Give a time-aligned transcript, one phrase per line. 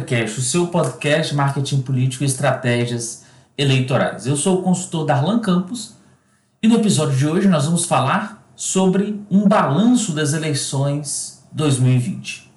[0.00, 3.24] Cash, o seu podcast marketing político e estratégias
[3.56, 4.26] eleitorais.
[4.26, 5.94] Eu sou o consultor Darlan Campos
[6.62, 12.50] e no episódio de hoje nós vamos falar sobre um balanço das eleições 2020.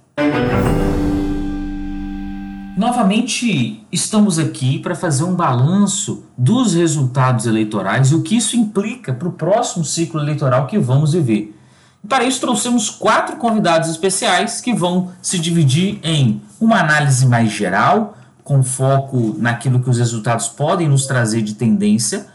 [2.78, 9.14] Novamente, estamos aqui para fazer um balanço dos resultados eleitorais e o que isso implica
[9.14, 11.55] para o próximo ciclo eleitoral que vamos viver.
[12.10, 18.18] Para isso, trouxemos quatro convidados especiais que vão se dividir em uma análise mais geral,
[18.44, 22.28] com foco naquilo que os resultados podem nos trazer de tendência,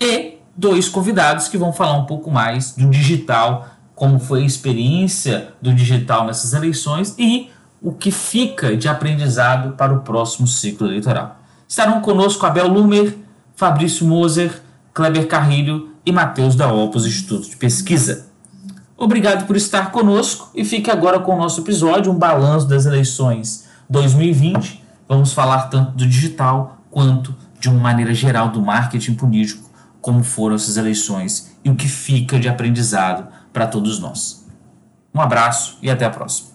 [0.00, 5.52] e dois convidados que vão falar um pouco mais do digital, como foi a experiência
[5.62, 7.50] do digital nessas eleições e
[7.80, 11.38] o que fica de aprendizado para o próximo ciclo eleitoral.
[11.68, 13.16] Estarão conosco Abel Lumer,
[13.54, 14.60] Fabrício Moser,
[14.92, 18.33] Kleber Carrilho e Matheus da Opus Instituto de Pesquisa.
[19.04, 23.68] Obrigado por estar conosco e fique agora com o nosso episódio, um balanço das eleições
[23.90, 24.82] 2020.
[25.06, 30.56] Vamos falar tanto do digital quanto de uma maneira geral do marketing político, como foram
[30.56, 34.48] essas eleições e o que fica de aprendizado para todos nós.
[35.14, 36.48] Um abraço e até a próxima.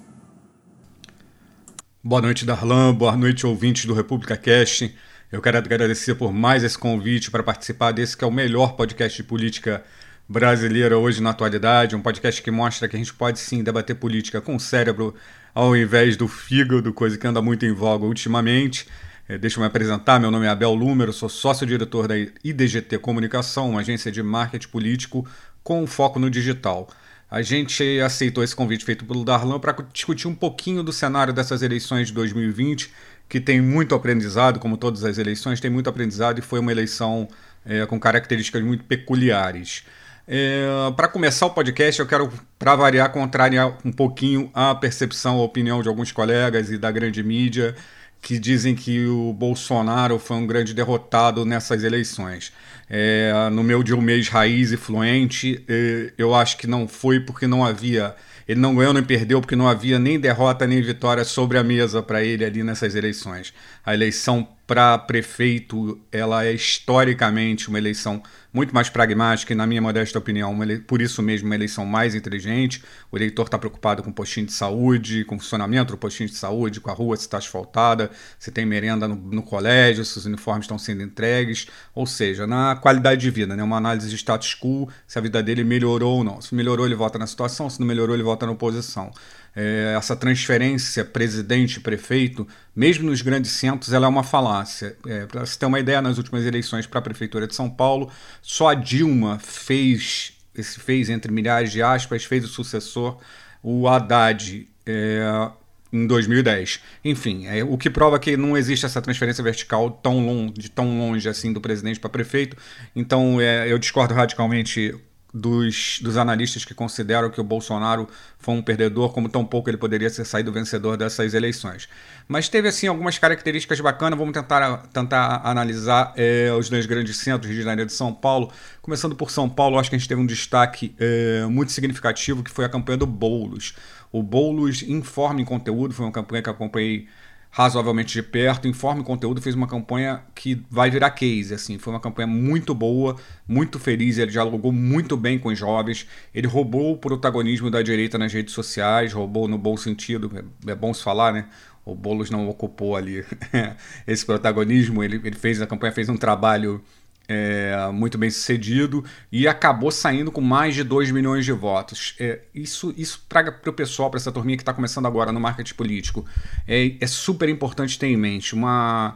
[2.03, 2.95] Boa noite, Darlan.
[2.95, 4.91] Boa noite, ouvintes do República Cast.
[5.31, 9.15] Eu quero agradecer por mais esse convite para participar desse que é o melhor podcast
[9.15, 9.83] de política
[10.29, 11.95] brasileira hoje na atualidade.
[11.95, 15.15] Um podcast que mostra que a gente pode sim debater política com o cérebro
[15.55, 18.87] ao invés do fígado, coisa que anda muito em voga ultimamente.
[19.27, 23.71] É, deixa eu me apresentar, meu nome é Abel Lumer, sou sócio-diretor da IDGT Comunicação,
[23.71, 25.27] uma agência de marketing político
[25.63, 26.87] com foco no digital.
[27.29, 31.63] A gente aceitou esse convite feito pelo Darlan para discutir um pouquinho do cenário dessas
[31.63, 32.91] eleições de 2020,
[33.27, 37.27] que tem muito aprendizado, como todas as eleições, tem muito aprendizado e foi uma eleição
[37.65, 39.83] é, com características muito peculiares.
[40.31, 40.63] É,
[40.95, 45.81] para começar o podcast, eu quero, para variar, contrariar um pouquinho a percepção, a opinião
[45.81, 47.75] de alguns colegas e da grande mídia
[48.21, 52.53] que dizem que o Bolsonaro foi um grande derrotado nessas eleições.
[52.87, 57.19] É, no meu de um mês raiz e fluente, é, eu acho que não foi
[57.19, 58.15] porque não havia.
[58.47, 62.03] Ele não ganhou nem perdeu porque não havia nem derrota nem vitória sobre a mesa
[62.03, 63.51] para ele ali nessas eleições.
[63.83, 68.21] A eleição para prefeito, ela é historicamente uma eleição
[68.53, 72.83] muito mais pragmática e, na minha modesta opinião, por isso mesmo, uma eleição mais inteligente.
[73.11, 76.35] O eleitor está preocupado com o postinho de saúde, com o funcionamento do postinho de
[76.35, 80.27] saúde, com a rua se está asfaltada, se tem merenda no, no, colégio, se os
[80.27, 81.65] uniformes estão sendo entregues,
[81.95, 83.63] ou seja, na qualidade de vida, né?
[83.63, 86.39] uma análise de status quo, se a vida dele melhorou ou não.
[86.41, 89.11] Se melhorou, ele vota na situação, se não melhorou, ele vota na oposição
[89.59, 94.95] é, essa transferência presidente-prefeito, mesmo nos grandes centros, ela é uma falácia.
[95.05, 98.09] É, para você ter uma ideia, nas últimas eleições para a Prefeitura de São Paulo,
[98.41, 103.17] só a Dilma fez, esse fez entre milhares de aspas, fez o sucessor,
[103.61, 105.51] o Haddad, é,
[105.91, 106.79] em 2010.
[107.03, 110.99] Enfim, é, o que prova que não existe essa transferência vertical tão longe, de tão
[110.99, 112.55] longe assim do presidente para prefeito.
[112.95, 114.95] Então, é, eu discordo radicalmente
[115.33, 118.07] dos, dos analistas que consideram que o Bolsonaro
[118.39, 121.87] foi um perdedor, como tampouco ele poderia ser saído vencedor dessas eleições.
[122.27, 127.49] Mas teve assim algumas características bacanas, vamos tentar, tentar analisar é, os dois grandes centros,
[127.49, 128.51] Rio de Janeiro e São Paulo.
[128.81, 132.51] Começando por São Paulo, acho que a gente teve um destaque é, muito significativo, que
[132.51, 133.75] foi a campanha do Boulos.
[134.11, 137.07] O Boulos informa em conteúdo, foi uma campanha que acompanhei
[137.51, 141.99] razoavelmente de perto, informe conteúdo, fez uma campanha que vai virar case, assim, foi uma
[141.99, 143.15] campanha muito boa,
[143.47, 148.17] muito feliz, ele dialogou muito bem com os jovens, ele roubou o protagonismo da direita
[148.17, 150.31] nas redes sociais, roubou no bom sentido,
[150.67, 151.47] é, bom se falar, né?
[151.83, 153.25] O Boulos não ocupou ali
[154.05, 156.83] esse protagonismo, ele, ele fez, a campanha fez um trabalho
[157.31, 162.15] é, muito bem sucedido e acabou saindo com mais de 2 milhões de votos.
[162.19, 165.75] É, isso isso para o pessoal, para essa turminha que está começando agora no marketing
[165.75, 166.25] político,
[166.67, 168.55] é, é super importante ter em mente.
[168.55, 169.15] Uma,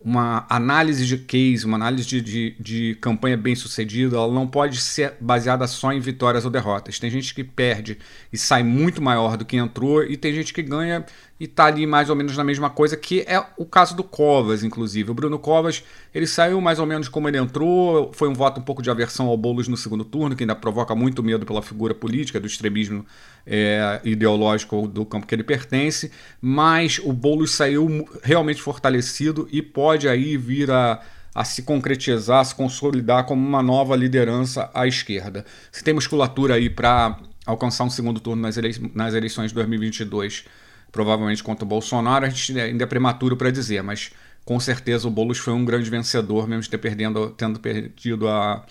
[0.00, 4.80] uma análise de case, uma análise de, de, de, campanha bem sucedida, ela não pode
[4.80, 6.98] ser baseada só em vitórias ou derrotas.
[6.98, 7.98] Tem gente que perde
[8.32, 11.06] e sai muito maior do que entrou, e tem gente que ganha
[11.38, 14.62] e tá ali mais ou menos na mesma coisa, que é o caso do Covas,
[14.62, 15.10] inclusive.
[15.10, 15.82] O Bruno Covas,
[16.14, 19.26] ele saiu mais ou menos como ele entrou, foi um voto um pouco de aversão
[19.26, 23.04] ao Boulos no segundo turno, que ainda provoca muito medo pela figura política, do extremismo
[23.46, 30.08] é, ideológico do campo que ele pertence, mas o Boulos saiu realmente fortalecido e pode
[30.08, 31.00] aí vir a
[31.34, 35.44] a se concretizar, a se consolidar como uma nova liderança à esquerda.
[35.70, 40.44] Se tem musculatura aí para alcançar um segundo turno nas, elei nas eleições de 2022
[40.92, 44.12] provavelmente contra o Bolsonaro, a gente ainda é prematuro para dizer, mas
[44.44, 48.64] com certeza o Boulos foi um grande vencedor, mesmo ter perdendo, tendo perdido a,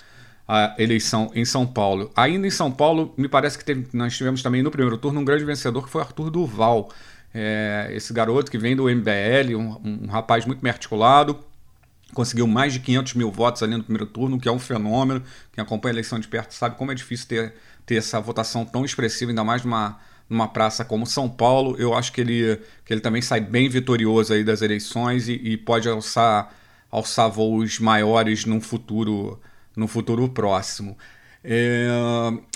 [0.48, 2.12] a eleição em São Paulo.
[2.16, 5.26] Ainda em São Paulo, me parece que teve, nós tivemos também no primeiro turno um
[5.26, 6.90] grande vencedor que foi Arthur Duval.
[7.34, 11.40] É, esse garoto que vem do MBL, um, um rapaz muito bem articulado,
[12.14, 15.24] conseguiu mais de 500 mil votos ali no primeiro turno, que é um fenômeno.
[15.54, 17.54] Quem acompanha a eleição de perto sabe como é difícil ter,
[17.86, 19.98] ter essa votação tão expressiva, ainda mais numa,
[20.32, 21.76] numa praça como São Paulo.
[21.78, 25.58] Eu acho que ele, que ele também sai bem vitorioso aí das eleições e, e
[25.58, 26.54] pode alçar,
[26.90, 29.40] alçar voos maiores num futuro,
[29.76, 30.98] num futuro próximo.
[31.44, 31.88] É,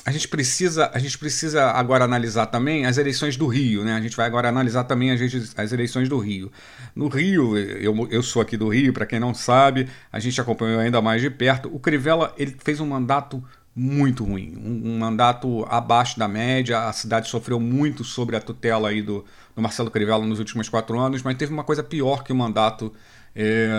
[0.05, 3.93] a gente precisa a gente precisa agora analisar também as eleições do Rio, né?
[3.93, 5.19] A gente vai agora analisar também as,
[5.57, 6.51] as eleições do Rio.
[6.95, 10.79] No Rio, eu, eu sou aqui do Rio, para quem não sabe, a gente acompanhou
[10.79, 11.67] ainda mais de perto.
[11.75, 13.43] O Crivella ele fez um mandato
[13.75, 16.87] muito ruim, um, um, mandato abaixo da média.
[16.87, 20.97] A cidade sofreu muito sobre a tutela aí do, do Marcelo Crivella nos últimos quatro
[20.97, 22.93] anos, mas teve uma coisa pior que o mandato
[23.35, 23.69] é,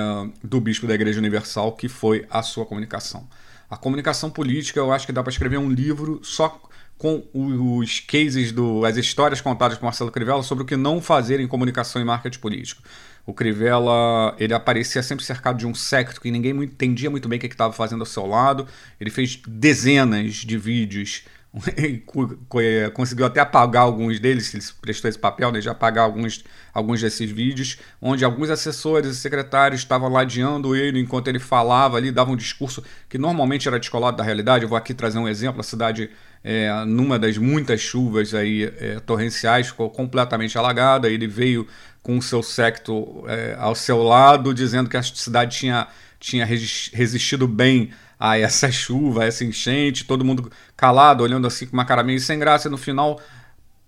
[0.45, 3.27] do bispo da Igreja Universal, que foi a sua comunicação.
[3.71, 6.61] A comunicação política, eu acho que dá para escrever um livro só
[6.99, 11.41] com os cases, do, as histórias contadas por Marcelo Crivella sobre o que não fazer
[11.41, 12.83] em comunicação e marketing político.
[13.27, 17.41] O Crivella, ele aparecia sempre cercado de um secto que ninguém entendia muito bem o
[17.41, 18.69] que estava fazendo ao seu lado.
[19.01, 21.25] Ele fez dezenas de vídeos
[22.93, 27.31] conseguiu até apagar alguns deles, ele prestou esse papel né, de apagar alguns, alguns desses
[27.31, 32.37] vídeos, onde alguns assessores e secretários estavam ladeando ele enquanto ele falava ali, dava um
[32.37, 34.65] discurso que normalmente era descolado da realidade.
[34.65, 36.11] Eu vou aqui trazer um exemplo: a cidade,
[36.49, 41.11] é, numa das muitas chuvas aí, é, torrenciais, ficou completamente alagada.
[41.11, 41.67] Ele veio
[42.05, 45.89] com o seu secto é, ao seu lado, dizendo que a cidade tinha,
[46.21, 51.73] tinha resistido bem a essa chuva, a essa enchente, todo mundo calado, olhando assim com
[51.73, 53.21] uma cara meio sem graça, e no final,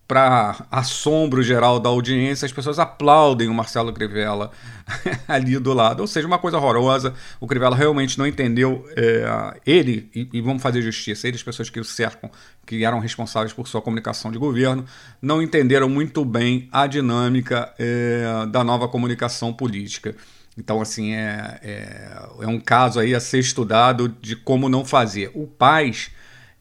[0.08, 4.50] para assombro geral da audiência, as pessoas aplaudem o Marcelo Crivella
[5.28, 6.00] ali do lado.
[6.00, 7.12] Ou seja, uma coisa horrorosa.
[7.38, 11.68] O Crivella realmente não entendeu é, ele, e, e, vamos fazer justiça, ele as pessoas
[11.68, 12.30] que o cercam,
[12.64, 14.86] que eram responsáveis por sua comunicação de governo,
[15.20, 20.14] não entenderam muito bem a dinâmica é, da nova comunicação política.
[20.56, 25.30] Então, assim, é, é, é, um caso aí a ser estudado de como não fazer.
[25.34, 26.10] O Paz,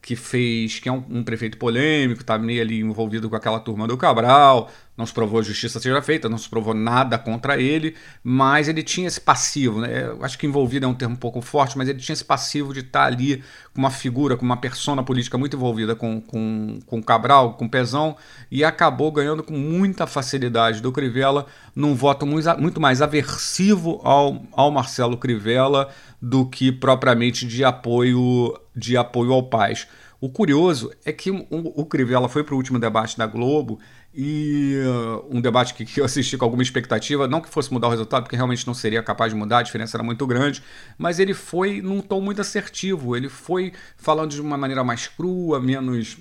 [0.08, 3.86] que fez, que é um, um prefeito polêmico, está meio ali envolvido com aquela turma
[3.86, 7.94] do Cabral, não se provou justiça seja feita, não se provou nada contra ele,
[8.24, 10.06] mas ele tinha esse passivo, né?
[10.06, 12.74] Eu acho que envolvido é um termo um pouco forte, mas ele tinha esse passivo
[12.74, 13.44] de estar tá ali
[13.74, 18.16] com uma figura, com uma persona política muito envolvida com, com, com Cabral, com Pezão,
[18.50, 24.72] e acabou ganhando com muita facilidade do Crivella num voto muito mais aversivo ao, ao
[24.72, 25.90] Marcelo Crivella
[26.22, 29.88] do que propriamente de apoio, de apoio ao Paz.
[30.20, 33.80] O curioso é que o, o Crivella foi para o último debate da Globo
[34.14, 37.88] e uh, um debate que, que, eu assisti com alguma expectativa, não que fosse mudar
[37.88, 40.64] o resultado, porque realmente não seria capaz de mudar, a diferença era muito grande,
[40.98, 45.60] mas ele foi num tom muito assertivo, ele foi falando de uma maneira mais crua,
[45.60, 46.18] menos.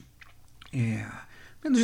[0.74, 1.06] É,
[1.64, 1.80] menos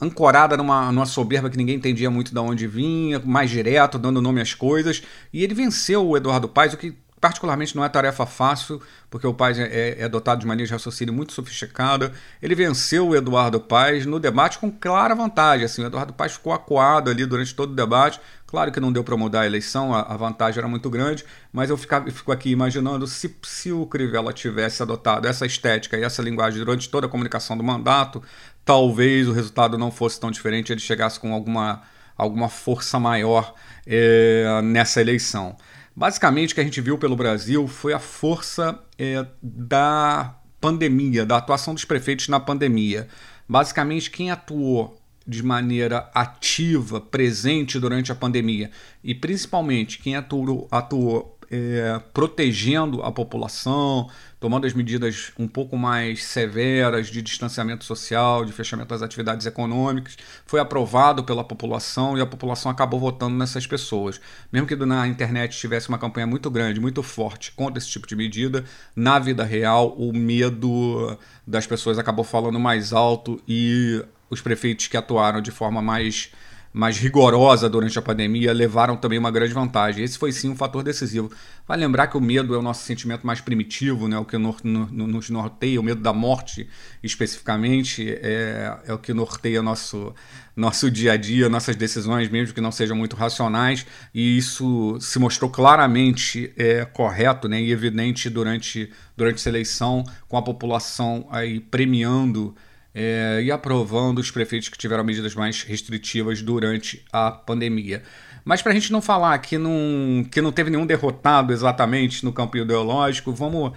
[0.00, 4.40] ancorada numa, numa soberba que ninguém entendia muito de onde vinha, mais direto, dando nome
[4.40, 8.80] às coisas, e ele venceu o Eduardo Paes, o que particularmente não é tarefa fácil,
[9.10, 12.12] porque o Paes é, é, dotado de maneira de raciocínio muito sofisticada.
[12.42, 15.64] Ele venceu o Eduardo Paes no debate com clara vantagem.
[15.64, 18.20] Assim, o Eduardo Paes ficou acuado ali durante todo o debate.
[18.46, 21.22] Claro que não deu para mudar a eleição, a, a, vantagem era muito grande,
[21.52, 25.98] mas eu, ficava, eu fico aqui imaginando se, se o Crivella tivesse adotado essa estética
[25.98, 28.22] e essa linguagem durante toda a comunicação do mandato,
[28.64, 31.82] talvez o resultado não fosse tão diferente, ele chegasse com alguma,
[32.16, 33.52] alguma força maior
[33.86, 35.54] é, nessa eleição.
[35.98, 41.38] Basicamente, o que a gente viu pelo Brasil foi a força é, da pandemia, da
[41.38, 43.08] atuação dos prefeitos na pandemia.
[43.48, 48.70] Basicamente, quem atuou de maneira ativa, presente durante a pandemia,
[49.02, 56.24] e principalmente quem atuou, atuou é, protegendo a população, tomando as medidas um pouco mais
[56.24, 62.26] severas de distanciamento social, de fechamento das atividades econômicas, foi aprovado pela população e a
[62.26, 64.20] população acabou votando nessas pessoas.
[64.52, 68.14] Mesmo que na internet tivesse uma campanha muito grande, muito forte contra esse tipo de
[68.14, 68.64] medida,
[68.94, 74.96] na vida real o medo das pessoas acabou falando mais alto e os prefeitos que
[74.96, 76.30] atuaram de forma mais
[76.72, 80.04] mais rigorosa durante a pandemia levaram também uma grande vantagem.
[80.04, 81.30] Esse foi sim um fator decisivo.
[81.66, 84.18] Vai lembrar que o medo é o nosso sentimento mais primitivo, né?
[84.18, 86.68] o que no, no, nos norteia, o medo da morte
[87.02, 90.14] especificamente, é, é o que norteia nosso,
[90.54, 95.18] nosso dia a dia, nossas decisões, mesmo que não sejam muito racionais, e isso se
[95.18, 97.60] mostrou claramente é, correto né?
[97.60, 102.54] e evidente durante, durante essa eleição, com a população aí premiando
[102.94, 108.02] é, e aprovando os prefeitos que tiveram medidas mais restritivas durante a pandemia.
[108.44, 112.32] Mas para a gente não falar que não, que não teve nenhum derrotado exatamente no
[112.32, 113.72] campo ideológico, vamos,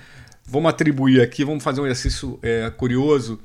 [0.46, 3.38] vamos atribuir aqui, vamos fazer um exercício é, curioso.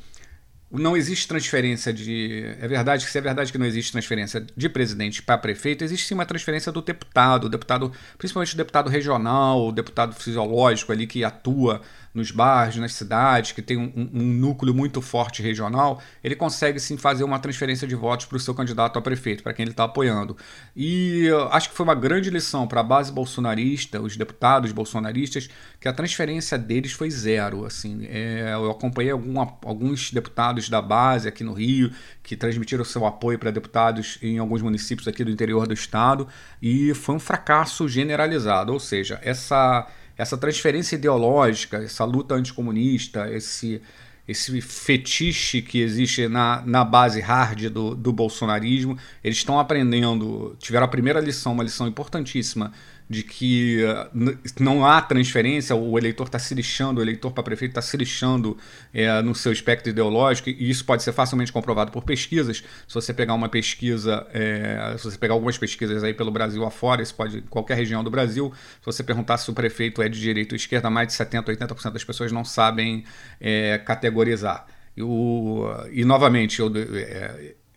[0.70, 2.44] não existe transferência de.
[2.60, 6.06] É verdade que se é verdade que não existe transferência de presidente para prefeito, existe
[6.06, 11.24] sim uma transferência do deputado, deputado, principalmente o deputado regional, o deputado fisiológico ali que
[11.24, 11.82] atua
[12.16, 16.96] nos bairros, nas cidades, que tem um, um, núcleo muito forte regional, ele consegue sim
[16.96, 19.84] fazer uma transferência de votos para o seu candidato a prefeito, para quem ele está
[19.84, 20.34] apoiando.
[20.74, 25.86] E acho que foi uma grande lição para a base bolsonarista, os deputados bolsonaristas, que
[25.86, 27.66] a transferência deles foi zero.
[27.66, 31.92] Assim, é, eu acompanhei algum, alguns deputados da base aqui no Rio
[32.22, 36.26] que transmitiram seu apoio para deputados em alguns municípios aqui do interior do estado
[36.62, 38.72] e foi um fracasso generalizado.
[38.72, 43.82] Ou seja, essa essa transferência ideológica, essa luta anticomunista, esse,
[44.26, 50.86] esse fetiche que existe na, na base hard do, do bolsonarismo, eles estão aprendendo, tiveram
[50.86, 52.72] a primeira lição, uma lição importantíssima
[53.08, 57.70] de que uh, não há transferência, o eleitor está se lixando, o eleitor para prefeito
[57.70, 58.58] está se lixando
[58.92, 62.64] é, no seu espectro ideológico, e isso pode ser facilmente comprovado por pesquisas.
[62.86, 67.00] Se você pegar uma pesquisa, é, se você pegar algumas pesquisas aí pelo Brasil afora,
[67.00, 70.54] isso pode qualquer região do Brasil, se você perguntar se o prefeito é de direita
[70.54, 73.04] ou esquerda, mais de 70%, 80% das pessoas não sabem
[73.40, 74.66] é, categorizar.
[74.96, 76.72] E, o, e novamente, eu,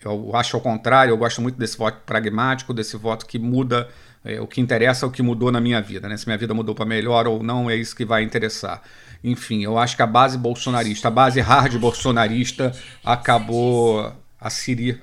[0.03, 3.89] eu acho ao contrário, eu gosto muito desse voto pragmático, desse voto que muda
[4.23, 6.17] é, o que interessa é o que mudou na minha vida, né?
[6.17, 8.81] Se minha vida mudou para melhor ou não, é isso que vai interessar.
[9.23, 12.73] Enfim, eu acho que a base bolsonarista, a base hard bolsonarista,
[13.03, 15.01] acabou a Siri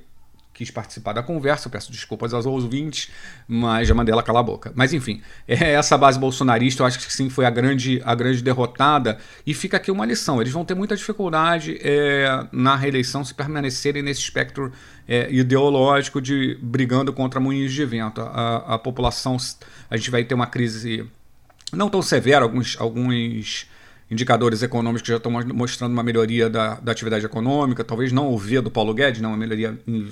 [0.57, 3.11] quis participar da conversa, peço desculpas aos ouvintes,
[3.47, 4.73] mas já mandei ela calar a boca.
[4.75, 8.43] Mas enfim, é essa base bolsonarista eu acho que sim foi a grande, a grande
[8.43, 10.41] derrotada e fica aqui uma lição.
[10.41, 14.73] Eles vão ter muita dificuldade é, na reeleição se permanecerem nesse espectro
[15.07, 18.23] é, ideológico de brigando contra moinhos de vento.
[18.23, 19.37] A, a população,
[19.91, 21.07] a gente vai ter uma crise
[21.71, 23.67] não tão severa, alguns, alguns
[24.11, 28.61] indicadores econômicos já estão mostrando uma melhoria da, da atividade econômica, talvez não o V
[28.61, 30.07] do Paulo Guedes, não uma melhoria em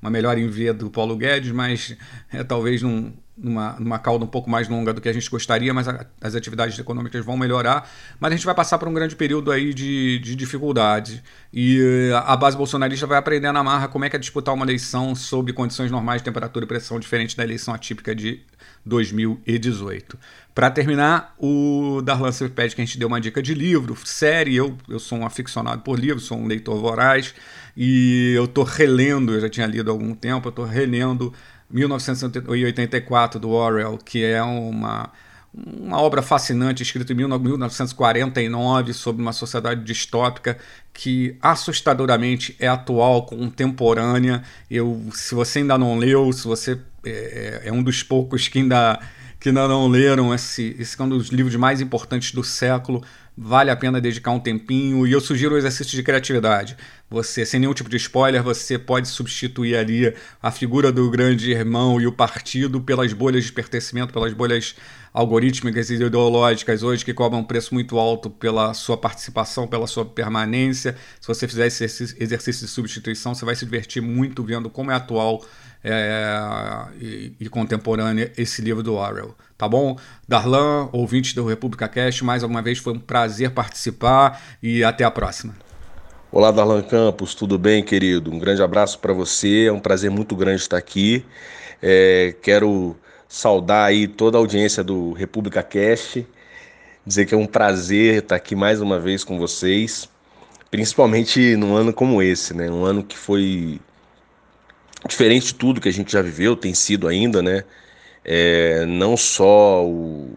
[0.00, 1.96] uma melhora em V do Paulo Guedes, mas
[2.30, 5.72] é, talvez num, numa, numa cauda um pouco mais longa do que a gente gostaria,
[5.72, 7.88] mas a, as atividades econômicas vão melhorar.
[8.20, 11.22] Mas a gente vai passar por um grande período aí de, de dificuldade.
[11.52, 15.14] E a base bolsonarista vai aprender na marra como é que é disputar uma eleição
[15.14, 18.40] sob condições normais de temperatura e pressão diferente da eleição atípica de
[18.84, 20.18] 2018.
[20.54, 24.54] Para terminar, o Darlan sempre pede que a gente dê uma dica de livro, série.
[24.54, 27.34] Eu, eu sou um aficionado por livros, sou um leitor voraz
[27.74, 31.32] e eu estou relendo, eu já tinha lido há algum tempo, eu estou relendo
[31.72, 35.10] 1984 do Orwell, que é uma,
[35.52, 40.58] uma obra fascinante, escrita em 1949 sobre uma sociedade distópica
[40.92, 44.42] que assustadoramente é atual, contemporânea.
[44.70, 49.00] Eu, se você ainda não leu, se você é, é um dos poucos que ainda
[49.42, 53.02] que ainda não leram esse, esse é um dos livros mais importantes do século,
[53.36, 55.06] vale a pena dedicar um tempinho.
[55.06, 56.76] E eu sugiro o exercício de criatividade.
[57.10, 62.00] Você, sem nenhum tipo de spoiler, você pode substituir ali a figura do grande irmão
[62.00, 64.74] e o partido pelas bolhas de pertencimento, pelas bolhas
[65.12, 70.06] algorítmicas e ideológicas hoje que cobram um preço muito alto pela sua participação, pela sua
[70.06, 70.96] permanência.
[71.20, 74.94] Se você fizer esse exercício de substituição, você vai se divertir muito vendo como é
[74.94, 75.44] atual
[75.84, 79.34] é, e, e, contemporânea esse livro do Orwell.
[79.58, 79.96] Tá bom?
[80.28, 85.10] Darlan, ouvinte do República Cast, mais alguma vez foi um prazer participar e até a
[85.10, 85.54] próxima.
[86.30, 88.30] Olá, Darlan Campos, tudo bem, querido?
[88.32, 91.24] Um grande abraço para você, é um prazer muito grande estar aqui.
[91.82, 92.96] É, quero
[93.28, 96.26] saudar aí toda a audiência do República Cast,
[97.04, 100.08] dizer que é um prazer estar aqui mais uma vez com vocês,
[100.70, 102.70] principalmente num ano como esse, né?
[102.70, 103.80] Um ano que foi
[105.08, 107.64] diferente de tudo que a gente já viveu, tem sido ainda, né?
[108.24, 110.36] É, não só o,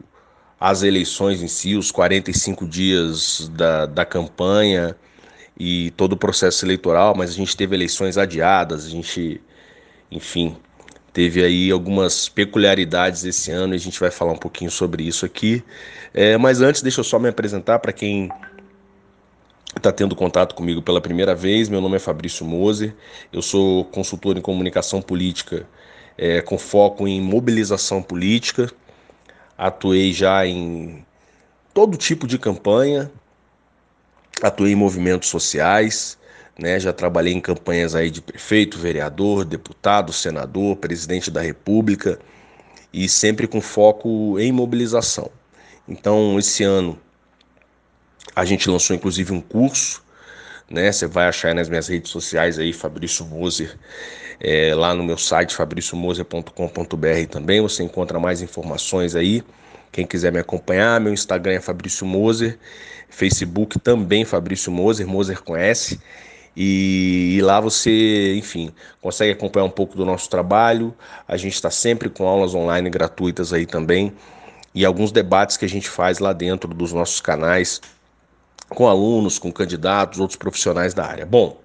[0.60, 4.96] as eleições em si, os 45 dias da, da campanha
[5.58, 9.42] e todo o processo eleitoral, mas a gente teve eleições adiadas, a gente,
[10.12, 10.58] enfim,
[11.14, 15.26] teve aí algumas peculiaridades esse ano e a gente vai falar um pouquinho sobre isso
[15.26, 15.64] aqui.
[16.14, 18.30] É, mas antes, deixa eu só me apresentar para quem
[19.76, 21.70] está tendo contato comigo pela primeira vez.
[21.70, 22.96] Meu nome é Fabrício Moser,
[23.32, 25.68] eu sou consultor em comunicação política
[26.18, 28.72] é, com foco em mobilização política.
[29.58, 31.06] Atuei já em
[31.74, 33.12] todo tipo de campanha,
[34.42, 36.18] atuei em movimentos sociais,
[36.58, 36.80] né?
[36.80, 42.20] Já trabalhei em campanhas aí de prefeito, vereador, deputado, senador, presidente da República
[42.94, 45.30] e sempre com foco em mobilização.
[45.88, 47.00] Então, esse ano
[48.36, 50.04] a gente lançou inclusive um curso,
[50.70, 50.92] né?
[50.92, 53.78] Você vai achar nas minhas redes sociais aí, Fabrício Moser,
[54.40, 57.62] é, lá no meu site fabriciomoser.com.br também.
[57.62, 59.44] Você encontra mais informações aí.
[59.92, 62.60] Quem quiser me acompanhar, meu Instagram é Fabrício Moser,
[63.10, 65.98] Facebook também Fabrício Moser, Moser S.
[66.58, 70.94] E, e, lá você, enfim, consegue acompanhar um pouco do nosso trabalho.
[71.28, 74.14] A gente está sempre com aulas online gratuitas aí também
[74.74, 77.82] e alguns debates que a gente faz lá dentro dos nossos canais
[78.70, 81.26] com alunos, com candidatos, outros profissionais da área.
[81.26, 81.60] Bom,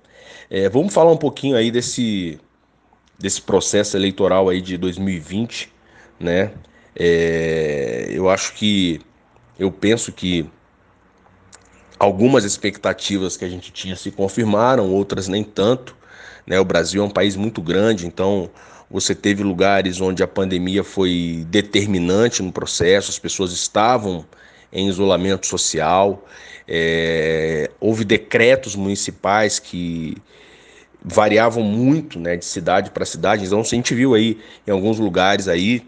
[0.50, 2.38] é, vamos falar um pouquinho aí desse,
[3.18, 5.72] desse processo eleitoral aí de 2020,
[6.18, 6.52] né?
[6.94, 9.00] É, eu acho que,
[9.58, 10.50] eu penso que
[11.98, 15.94] algumas expectativas que a gente tinha se confirmaram, outras nem tanto.
[16.46, 16.58] Né?
[16.58, 18.50] O Brasil é um país muito grande, então
[18.90, 24.24] você teve lugares onde a pandemia foi determinante no processo, as pessoas estavam
[24.72, 26.24] em isolamento social,
[26.70, 30.16] é, houve decretos municipais que
[31.02, 35.48] variavam muito né, de cidade para cidade, então a gente viu aí em alguns lugares
[35.48, 35.82] aí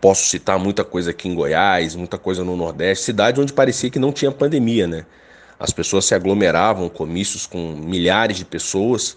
[0.00, 3.98] Posso citar muita coisa aqui em Goiás, muita coisa no Nordeste, cidade onde parecia que
[3.98, 5.06] não tinha pandemia, né?
[5.58, 9.16] As pessoas se aglomeravam, comícios com milhares de pessoas,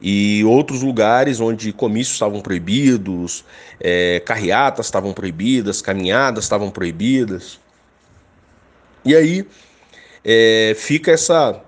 [0.00, 3.44] e outros lugares onde comícios estavam proibidos,
[3.78, 7.60] é, carreatas estavam proibidas, caminhadas estavam proibidas.
[9.04, 9.46] E aí
[10.24, 11.60] é, fica essa,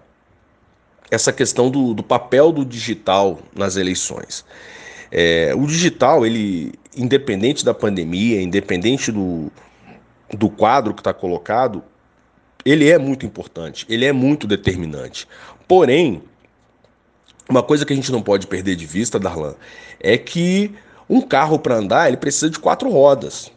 [1.10, 4.44] essa questão do, do papel do digital nas eleições.
[5.10, 9.50] É, o digital, ele, independente da pandemia, independente do,
[10.30, 11.82] do quadro que está colocado,
[12.64, 15.28] ele é muito importante, ele é muito determinante.
[15.68, 16.22] Porém,
[17.48, 19.54] uma coisa que a gente não pode perder de vista, Darlan,
[20.00, 20.74] é que
[21.08, 23.52] um carro para andar ele precisa de quatro rodas.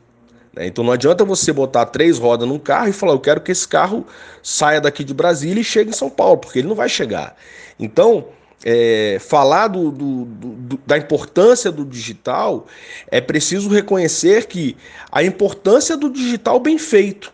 [0.58, 0.66] Né?
[0.66, 3.68] Então não adianta você botar três rodas num carro e falar, eu quero que esse
[3.68, 4.06] carro
[4.42, 7.36] saia daqui de Brasília e chegue em São Paulo, porque ele não vai chegar.
[7.80, 8.26] Então,
[8.66, 12.66] é, falar do, do, do, da importância do digital,
[13.12, 14.76] é preciso reconhecer que
[15.12, 17.32] a importância do digital bem feito,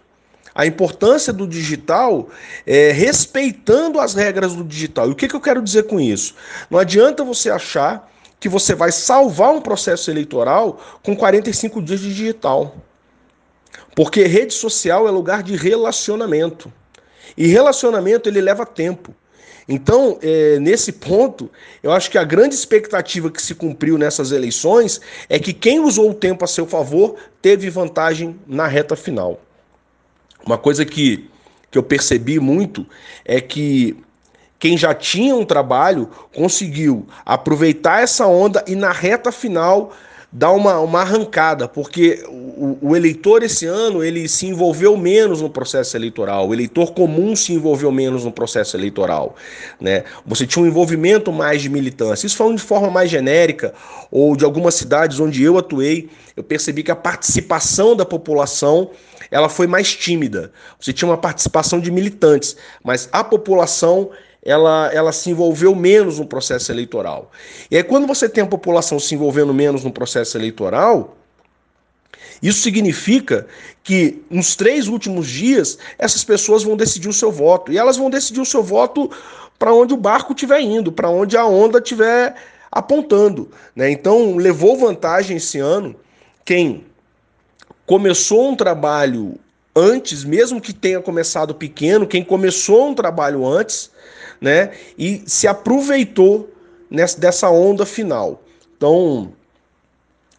[0.54, 2.28] a importância do digital
[2.68, 5.08] é, respeitando as regras do digital.
[5.08, 6.36] E o que, que eu quero dizer com isso?
[6.70, 12.10] Não adianta você achar que você vai salvar um processo eleitoral com 45 dias de
[12.10, 12.76] digital.
[13.96, 16.72] Porque rede social é lugar de relacionamento.
[17.38, 19.14] E relacionamento ele leva tempo.
[19.68, 21.50] Então, é, nesse ponto,
[21.82, 26.12] eu acho que a grande expectativa que se cumpriu nessas eleições é que quem usou
[26.12, 29.40] o tempo a seu favor teve vantagem na reta final.
[30.46, 31.30] Uma coisa que,
[31.72, 32.86] que eu percebi muito
[33.24, 33.96] é que
[34.60, 39.94] quem já tinha um trabalho conseguiu aproveitar essa onda e na reta final
[40.36, 45.50] dar uma, uma arrancada, porque o, o, eleitor esse ano ele se envolveu menos no
[45.50, 49.36] processo eleitoral, o eleitor comum se envolveu menos no processo eleitoral.
[49.80, 50.04] Né?
[50.26, 52.26] Você tinha um envolvimento mais de militância.
[52.26, 53.76] Isso falando de forma mais genérica,
[54.10, 58.90] ou de algumas cidades onde eu atuei, eu percebi que a participação da população
[59.30, 60.52] ela foi mais tímida.
[60.80, 64.10] Você tinha uma participação de militantes, mas a população
[64.46, 67.32] ela, ela se envolveu menos no processo eleitoral.
[67.72, 71.16] E aí, quando você tem a população se envolvendo menos no processo eleitoral,
[72.42, 73.48] isso significa
[73.82, 77.72] que nos três últimos dias essas pessoas vão decidir o seu voto.
[77.72, 79.10] E elas vão decidir o seu voto
[79.58, 82.36] para onde o barco estiver indo, para onde a onda estiver
[82.70, 83.50] apontando.
[83.74, 83.92] Né?
[83.92, 85.96] Então, levou vantagem esse ano
[86.44, 86.84] quem
[87.86, 89.40] começou um trabalho
[89.74, 93.90] antes, mesmo que tenha começado pequeno, quem começou um trabalho antes
[94.40, 94.72] né?
[94.98, 96.52] E se aproveitou
[96.90, 98.44] nessa, dessa onda final.
[98.76, 99.34] Então,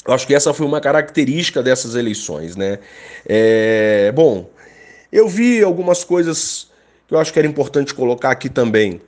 [0.07, 2.79] acho que essa foi uma característica dessas eleições, né?
[3.27, 4.51] É, bom,
[5.13, 6.71] eu vi algumas coisas
[7.07, 9.01] que eu acho que era importante colocar aqui também.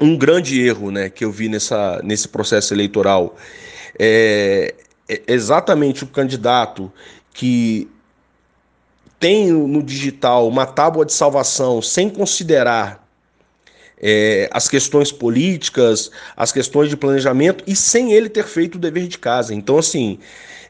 [0.00, 3.36] Um grande erro, né, que eu vi nessa, nesse processo eleitoral
[3.98, 4.74] é,
[5.06, 6.90] é exatamente o candidato
[7.34, 7.86] que
[9.18, 13.06] tem no digital uma tábua de salvação sem considerar
[14.00, 19.06] é, as questões políticas, as questões de planejamento e sem ele ter feito o dever
[19.06, 19.54] de casa.
[19.54, 20.18] Então, assim,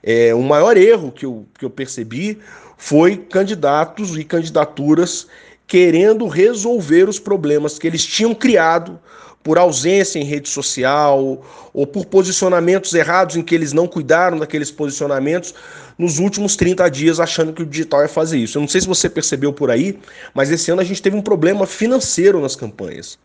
[0.02, 2.38] é, o maior erro que eu, que eu percebi
[2.76, 5.26] foi candidatos e candidaturas
[5.66, 8.98] querendo resolver os problemas que eles tinham criado
[9.42, 14.70] por ausência em rede social ou por posicionamentos errados em que eles não cuidaram daqueles
[14.70, 15.54] posicionamentos
[15.98, 18.58] nos últimos 30 dias achando que o digital ia fazer isso.
[18.58, 19.98] Eu não sei se você percebeu por aí,
[20.34, 23.18] mas esse ano a gente teve um problema financeiro nas campanhas.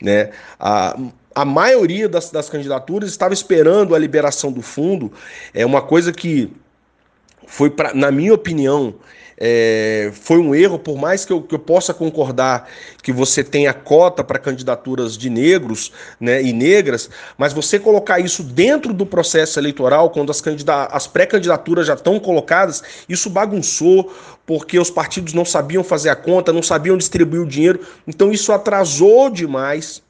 [0.00, 0.30] Né?
[0.58, 0.98] A,
[1.34, 5.12] a maioria das, das candidaturas estava esperando a liberação do fundo.
[5.52, 6.50] É uma coisa que
[7.46, 8.94] foi, pra, na minha opinião,
[9.38, 12.68] é, foi um erro, por mais que eu, que eu possa concordar
[13.02, 18.42] que você tenha cota para candidaturas de negros né, e negras, mas você colocar isso
[18.42, 20.42] dentro do processo eleitoral, quando as,
[20.90, 24.12] as pré-candidaturas já estão colocadas, isso bagunçou,
[24.46, 28.52] porque os partidos não sabiam fazer a conta, não sabiam distribuir o dinheiro, então isso
[28.52, 30.02] atrasou demais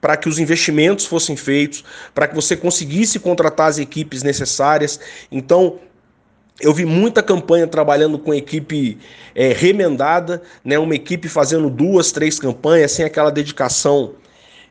[0.00, 5.00] para que os investimentos fossem feitos, para que você conseguisse contratar as equipes necessárias.
[5.32, 5.80] Então,
[6.60, 8.98] eu vi muita campanha trabalhando com equipe
[9.34, 14.14] é, remendada, né, uma equipe fazendo duas, três campanhas, sem aquela dedicação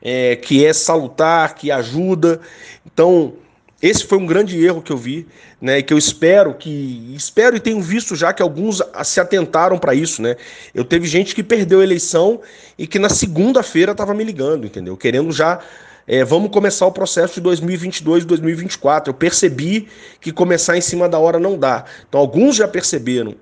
[0.02, 2.40] é, que é salutar, que ajuda.
[2.86, 3.34] Então,
[3.82, 5.28] esse foi um grande erro que eu vi,
[5.62, 5.82] né?
[5.82, 10.22] Que eu espero que espero e tenho visto já que alguns se atentaram para isso,
[10.22, 10.38] né?
[10.74, 12.42] Eu teve gente que perdeu a eleição
[12.78, 14.96] e que na segunda-feira estava me ligando, entendeu?
[14.96, 15.60] Querendo já
[16.08, 19.10] é, vamos começar o processo de 2022, 2024.
[19.10, 19.88] Eu percebi
[20.22, 21.86] que começar em cima da hora não dá.
[22.08, 23.36] Então alguns já perceberam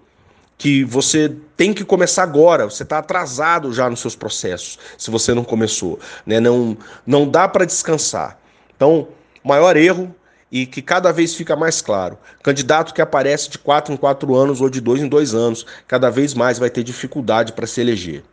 [0.57, 5.33] que você tem que começar agora, você está atrasado já nos seus processos, se você
[5.33, 6.39] não começou, né?
[6.39, 8.39] Não não dá para descansar.
[8.75, 9.09] Então,
[9.43, 10.15] maior erro
[10.51, 12.17] e que cada vez fica mais claro.
[12.43, 16.09] Candidato que aparece de quatro em quatro anos ou de dois em dois anos, cada
[16.09, 18.23] vez mais vai ter dificuldade para se eleger.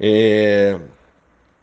[0.00, 0.80] É...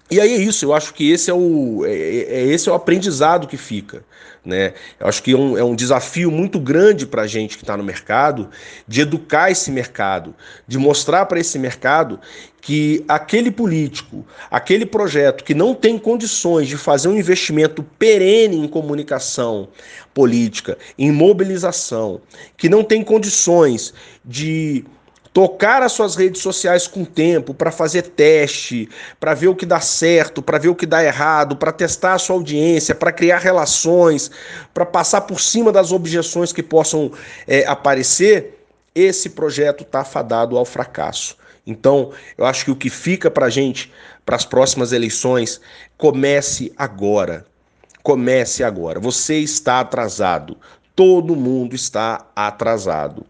[0.09, 2.75] E aí é isso, eu acho que esse é o, é, é esse é o
[2.75, 4.03] aprendizado que fica.
[4.47, 4.73] Né?
[4.97, 7.75] Eu acho que é um, é um desafio muito grande para a gente que está
[7.75, 8.49] no mercado
[8.87, 10.33] de educar esse mercado,
[10.65, 12.17] de mostrar para esse mercado
[12.61, 18.67] que aquele político, aquele projeto que não tem condições de fazer um investimento perene em
[18.69, 19.67] comunicação
[20.13, 22.21] política, em mobilização,
[22.55, 23.93] que não tem condições
[24.23, 24.85] de
[25.37, 29.79] tocar as suas redes sociais com tempo para fazer teste, para ver o que dá
[29.79, 34.31] certo, para ver o que dá errado, para testar a sua audiência, para criar relações,
[34.73, 37.11] para passar por cima das objeções que possam
[37.47, 41.37] é, aparecer, esse projeto está fadado ao fracasso.
[41.67, 43.93] Então, eu acho que o que fica para a gente,
[44.25, 45.61] para as próximas eleições,
[45.99, 47.45] comece agora.
[48.01, 48.99] Comece agora.
[48.99, 50.57] Você está atrasado.
[50.95, 53.23] Todo mundo está atrasado.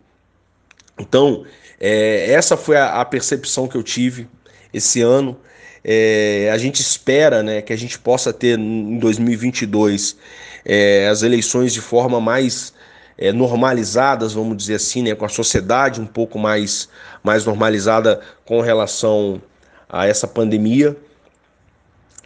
[1.00, 1.46] Então,
[1.80, 4.28] é, essa foi a, a, percepção que eu tive
[4.74, 5.38] esse ano.
[5.84, 10.18] É, a gente espera né, que a gente possa ter em 2022
[10.66, 12.74] é, as eleições de forma mais
[13.18, 16.90] é, normalizadas, vamos dizer assim, né, com a sociedade um pouco mais,
[17.24, 19.42] mais normalizada com relação
[19.88, 20.96] a essa pandemia.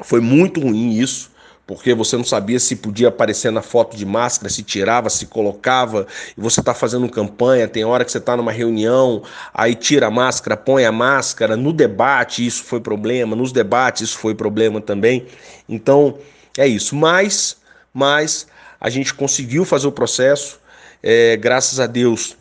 [0.04, 1.31] Foi muito ruim isso
[1.66, 6.06] porque você não sabia se podia aparecer na foto de máscara, se tirava, se colocava,
[6.38, 10.12] e você está fazendo campanha, tem hora que você está numa reunião, aí tira a
[10.12, 15.26] máscara, põe a máscara, no debate isso foi problema, nos debates isso foi problema também.
[15.70, 16.18] Então,
[16.58, 16.96] é isso.
[16.96, 17.58] Mas,
[17.94, 18.48] mas
[18.80, 20.60] a gente conseguiu fazer o processo,
[21.02, 22.36] é, graças a Deus,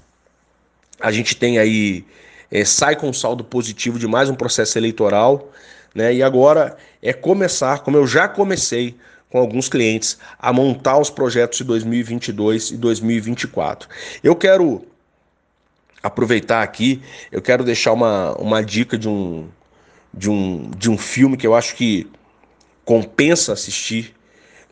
[1.01, 2.05] a gente tem aí,
[2.51, 5.51] é, sai com um saldo positivo de mais um processo eleitoral,
[5.95, 6.15] né?
[6.15, 8.97] E agora é começar, como eu já comecei,
[9.31, 13.89] com alguns clientes a montar os projetos de 2022 e 2024.
[14.23, 14.85] Eu quero
[16.03, 19.49] aproveitar aqui, eu quero deixar uma, uma dica de um,
[20.13, 22.07] de, um, de um filme que eu acho que
[22.85, 24.15] compensa assistir,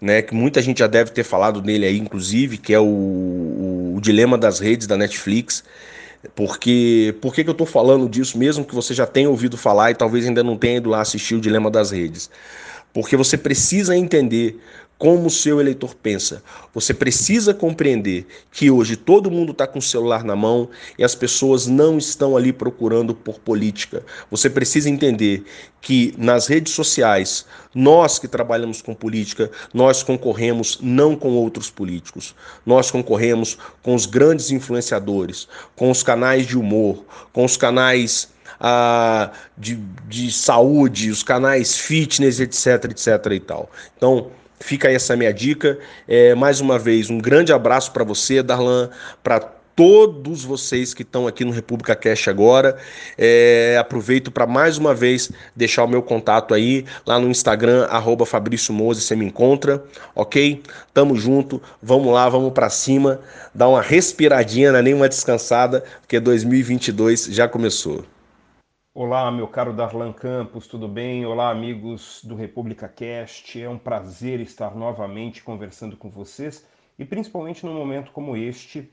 [0.00, 3.98] né, que muita gente já deve ter falado nele aí, inclusive, que é o, o,
[4.00, 5.64] Dilema das Redes da Netflix.
[6.34, 9.92] Porque por que, que eu estou falando disso, mesmo que você já tenha ouvido falar
[9.92, 12.28] e talvez ainda não tenha ido lá assistir o Dilema das Redes?
[12.92, 14.58] Porque você precisa entender
[14.98, 16.42] como o seu eleitor pensa.
[16.74, 21.14] Você precisa compreender que hoje todo mundo está com o celular na mão e as
[21.14, 24.04] pessoas não estão ali procurando por política.
[24.30, 25.44] Você precisa entender
[25.80, 32.34] que nas redes sociais, nós que trabalhamos com política, nós concorremos não com outros políticos.
[32.66, 35.46] Nós concorremos com os grandes influenciadores,
[35.76, 38.28] com os canais de humor, com os canais
[39.56, 39.76] de,
[40.08, 43.70] de saúde, os canais fitness, etc, etc e tal.
[43.96, 45.78] Então, fica aí essa minha dica.
[46.06, 48.90] É, mais uma vez, um grande abraço para você, Darlan,
[49.22, 49.40] para
[49.78, 52.76] todos vocês que estão aqui no República Cash agora.
[53.16, 58.26] É, aproveito para mais uma vez deixar o meu contato aí lá no Instagram, arroba
[58.26, 59.80] Fabrício Mose, você me encontra,
[60.16, 60.60] ok?
[60.92, 63.20] Tamo junto, vamos lá, vamos para cima,
[63.54, 68.04] dar uma respiradinha, não é nem uma descansada, porque 2022 já começou.
[68.94, 71.24] Olá, meu caro Darlan Campos, tudo bem?
[71.24, 73.60] Olá, amigos do República Cast.
[73.62, 76.66] É um prazer estar novamente conversando com vocês
[76.98, 78.90] e principalmente num momento como este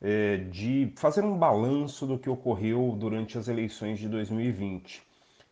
[0.00, 5.02] é, de fazer um balanço do que ocorreu durante as eleições de 2020.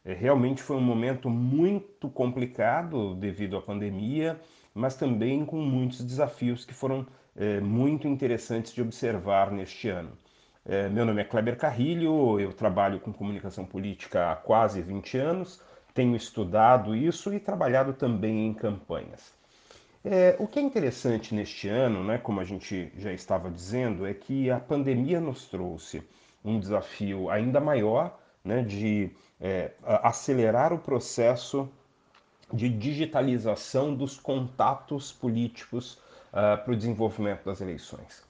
[0.05, 4.41] É, realmente foi um momento muito complicado devido à pandemia,
[4.73, 10.17] mas também com muitos desafios que foram é, muito interessantes de observar neste ano.
[10.69, 15.61] É, meu nome é Kleber Carrilho, eu trabalho com comunicação política há quase 20 anos,
[15.95, 19.33] tenho estudado isso e trabalhado também em campanhas.
[20.05, 24.13] É, o que é interessante neste ano, né, como a gente já estava dizendo, é
[24.13, 26.03] que a pandemia nos trouxe
[26.45, 31.69] um desafio ainda maior né, de é, acelerar o processo
[32.53, 35.95] de digitalização dos contatos políticos
[36.33, 38.26] uh, para o desenvolvimento das eleições.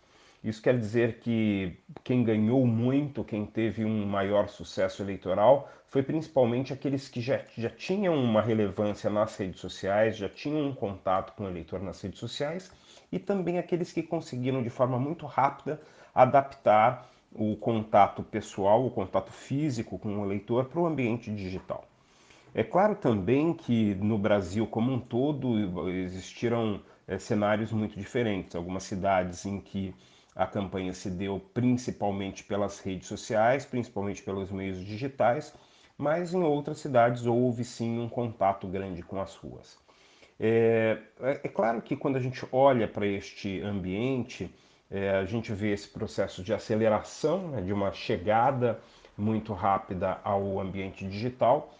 [0.46, 6.72] Isso quer dizer que quem ganhou muito, quem teve um maior sucesso eleitoral, foi principalmente
[6.72, 11.42] aqueles que já, já tinham uma relevância nas redes sociais, já tinham um contato com
[11.42, 12.70] o eleitor nas redes sociais,
[13.10, 15.80] e também aqueles que conseguiram de forma muito rápida
[16.14, 21.84] adaptar o contato pessoal, o contato físico com o eleitor para o ambiente digital.
[22.54, 28.54] É claro também que no Brasil como um todo existiram é, cenários muito diferentes.
[28.54, 29.92] Algumas cidades em que
[30.36, 35.54] a campanha se deu principalmente pelas redes sociais, principalmente pelos meios digitais,
[35.96, 39.78] mas em outras cidades houve sim um contato grande com as ruas.
[40.38, 44.54] É, é, é claro que quando a gente olha para este ambiente,
[44.90, 48.78] é, a gente vê esse processo de aceleração, né, de uma chegada
[49.16, 51.72] muito rápida ao ambiente digital,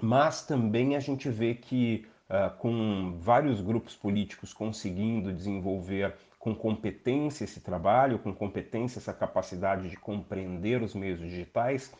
[0.00, 7.44] mas também a gente vê que uh, com vários grupos políticos conseguindo desenvolver com competência
[7.44, 11.92] esse trabalho, com competência essa capacidade de compreender os meios digitais,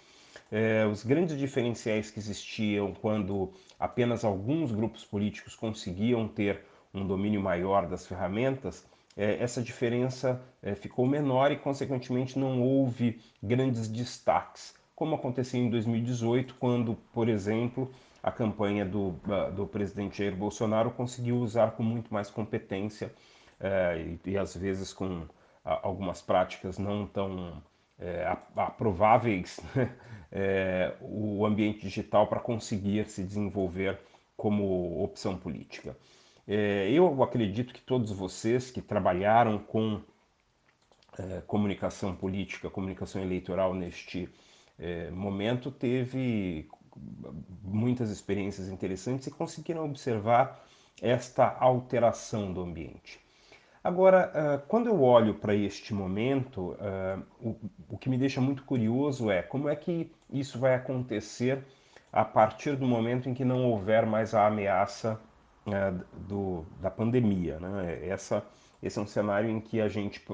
[0.51, 6.62] eh, os grandes diferenciais que existiam quando apenas alguns grupos políticos conseguiam ter
[6.94, 13.20] um domínio maior das ferramentas, eh, essa diferença eh, ficou menor e, consequentemente, não houve
[13.42, 17.90] grandes destaques, como aconteceu em 2018, quando, por exemplo,
[18.22, 19.14] a campanha do,
[19.55, 23.38] do presidente Jair Bolsonaro conseguiu usar com muito mais competência é,
[23.97, 25.27] e, e, às vezes com
[25.64, 27.62] a, algumas práticas não tão
[27.99, 29.92] é, aprováveis né?
[30.31, 33.99] é, o ambiente digital para conseguir se desenvolver
[34.37, 35.97] como opção política.
[36.47, 40.01] É, eu acredito que todos vocês que trabalharam com
[41.18, 44.29] é, comunicação política, comunicação eleitoral neste
[44.79, 46.68] é, momento, teve
[47.62, 50.64] muitas experiências interessantes e conseguiram observar
[51.03, 53.21] esta alteração do ambiente.
[53.82, 57.56] Agora, uh, quando eu olho para este momento, uh,
[57.88, 61.64] o, que me deixa muito curioso é como é que isso vai acontecer
[62.12, 65.20] a partir do momento em que não houver mais a ameaça
[65.66, 67.60] uh, do, da pandemia.
[67.60, 68.06] Né?
[68.08, 68.44] Essa,
[68.82, 70.24] esse é um cenário em que a gente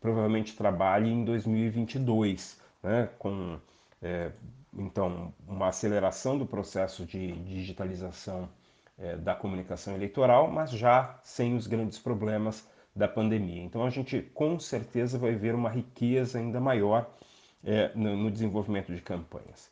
[0.00, 3.08] provavelmente trabalhe em 2022, né?
[3.18, 3.58] com
[4.02, 4.30] é,
[4.72, 8.48] então uma aceleração do processo de digitalização
[8.98, 13.62] é, da comunicação eleitoral, mas já sem os grandes problemas da pandemia.
[13.62, 17.08] Então a gente com certeza vai ver uma riqueza ainda maior
[17.64, 19.70] é, no, no, desenvolvimento de campanhas.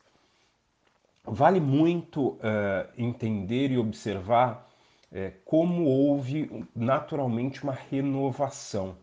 [1.23, 4.65] Vale muito é, entender e observar
[5.11, 8.95] é, como houve naturalmente uma renovação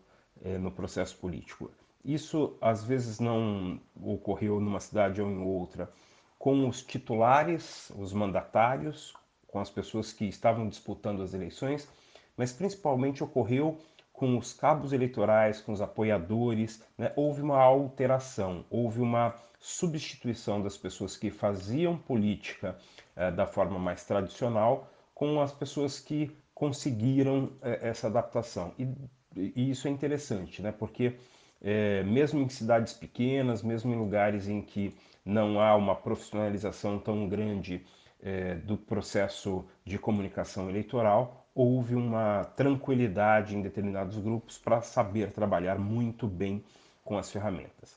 [0.43, 1.71] é, no processo político.
[2.03, 5.89] Isso às vezes não ocorreu numa cidade ou em outra,
[6.37, 9.13] com os titulares, os mandatários,
[9.55, 11.87] com as pessoas que estavam disputando as eleições,
[12.35, 13.79] mas principalmente ocorreu
[14.11, 17.13] com os cabos eleitorais, com os apoiadores, né?
[17.15, 22.77] houve uma alteração, houve uma substituição das pessoas que faziam política
[23.15, 28.73] eh, da forma mais tradicional com as pessoas que conseguiram eh, essa adaptação.
[28.77, 28.89] E,
[29.37, 30.73] e, isso é interessante, né?
[30.73, 31.15] porque
[31.61, 37.29] eh, mesmo em cidades pequenas, mesmo em lugares em que não há uma profissionalização tão
[37.29, 37.85] grande
[38.25, 45.77] é, do processo de comunicação eleitoral, houve uma tranquilidade em determinados grupos para saber trabalhar
[45.77, 46.65] muito bem
[47.03, 47.95] com as ferramentas.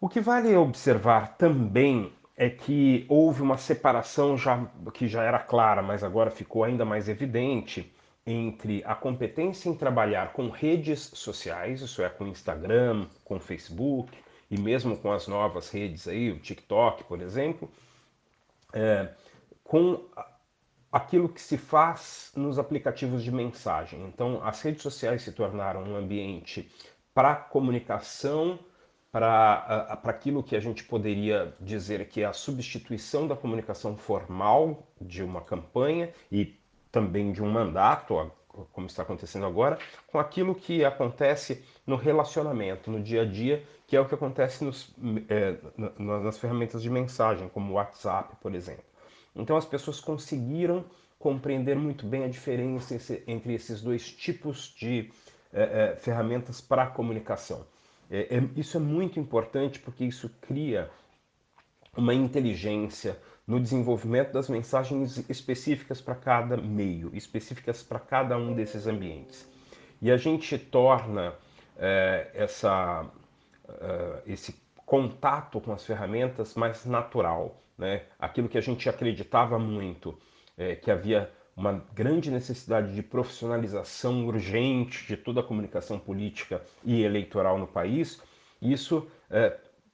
[0.00, 5.80] O que vale observar também é que houve uma separação já, que já era clara,
[5.80, 7.94] mas agora ficou ainda mais evidente
[8.26, 14.12] entre a competência em trabalhar com redes sociais, isso é, com Instagram, com Facebook
[14.50, 17.70] e mesmo com as novas redes aí, o TikTok, por exemplo,
[18.72, 19.08] é,
[19.64, 20.04] com
[20.90, 24.04] aquilo que se faz nos aplicativos de mensagem.
[24.04, 26.70] Então, as redes sociais se tornaram um ambiente
[27.14, 28.58] para comunicação,
[29.10, 35.22] para aquilo que a gente poderia dizer que é a substituição da comunicação formal de
[35.22, 36.58] uma campanha e
[36.90, 38.30] também de um mandato,
[38.72, 43.96] como está acontecendo agora, com aquilo que acontece no relacionamento, no dia a dia, que
[43.96, 44.94] é o que acontece nos,
[45.28, 45.56] é,
[45.98, 48.84] nas ferramentas de mensagem, como o WhatsApp, por exemplo.
[49.34, 50.84] Então as pessoas conseguiram
[51.18, 55.10] compreender muito bem a diferença entre esses dois tipos de
[55.52, 57.64] é, é, ferramentas para a comunicação.
[58.10, 60.90] É, é, isso é muito importante porque isso cria
[61.96, 68.86] uma inteligência no desenvolvimento das mensagens específicas para cada meio, específicas para cada um desses
[68.86, 69.48] ambientes.
[70.00, 71.34] E a gente torna
[71.76, 73.02] é, essa,
[73.68, 74.54] uh, esse
[74.86, 77.62] contato com as ferramentas mais natural.
[77.78, 78.02] Né?
[78.18, 80.18] Aquilo que a gente acreditava muito
[80.56, 87.02] é, que havia uma grande necessidade de profissionalização urgente de toda a comunicação política e
[87.02, 88.22] eleitoral no país,
[88.60, 89.06] isso,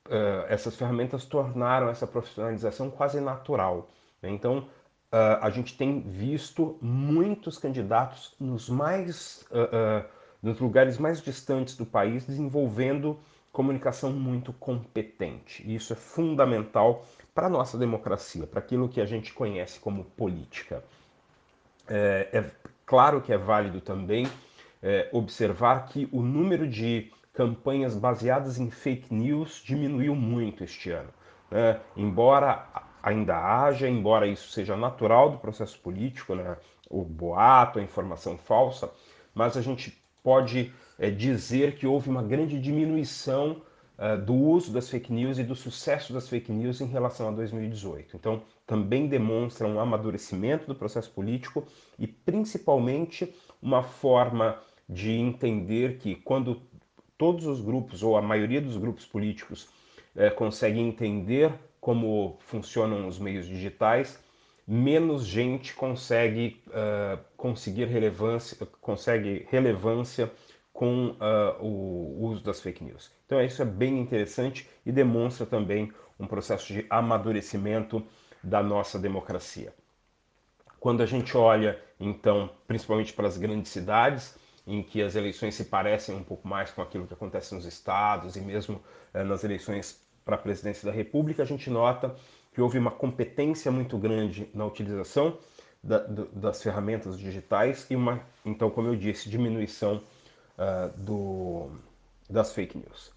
[0.09, 3.89] é, essas ferramentas tornaram essa profissionalização quase natural.
[4.23, 4.31] Né?
[4.31, 4.69] Então,
[5.11, 10.05] é, a gente tem visto muitos candidatos nos mais é,
[10.43, 13.19] nos lugares mais distantes do país desenvolvendo
[13.51, 15.63] comunicação muito competente.
[15.67, 20.05] E isso é fundamental para a nossa democracia, para aquilo que a gente conhece como
[20.05, 20.85] política.
[21.89, 22.51] É, é
[22.85, 24.29] claro que é válido também
[24.83, 31.11] é, observar que o número de campanhas baseadas em fake news diminuiu muito este ano.
[31.49, 31.81] Né?
[31.97, 32.67] Embora
[33.01, 36.57] ainda haja, embora isso seja natural do processo político, né?
[36.91, 38.91] o boato, a informação falsa,
[39.33, 43.63] mas a gente pode é, dizer que houve uma grande diminuição
[43.97, 47.31] uh, do uso das fake news e do sucesso das fake news em relação a
[47.31, 48.17] 2018.
[48.17, 51.65] Então, também demonstra um amadurecimento do processo político
[51.97, 56.63] e, principalmente, uma forma de entender que quando
[57.19, 59.69] todos os grupos, ou a maioria dos grupos políticos,
[60.17, 64.19] eh, conseguem entender como funcionam os meios digitais,
[64.67, 70.31] menos gente consegue uh, conseguir relevância, consegue relevância
[70.73, 73.11] com uh, o uso das fake news.
[73.25, 78.05] Então isso é bem interessante e demonstra também um processo de amadurecimento
[78.43, 79.73] da nossa democracia.
[80.79, 85.65] Quando a gente olha, então, principalmente para as grandes cidades, em que as eleições se
[85.65, 88.81] parecem um pouco mais com aquilo que acontece nos estados e mesmo
[89.15, 92.15] eh, nas eleições para a presidência da República, a gente nota
[92.53, 95.39] que houve uma competência muito grande na utilização
[95.83, 100.03] da, do, das ferramentas digitais e uma, então, como eu disse, diminuição
[100.59, 101.71] uh, do,
[102.29, 103.11] das fake news.